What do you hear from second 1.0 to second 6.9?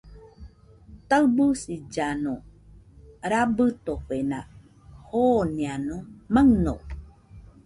Taɨbɨsillano rabɨtofena jooeno maɨño